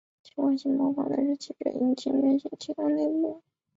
[0.23, 3.43] 其外形模仿的是汽车引擎的圆形汽缸内部。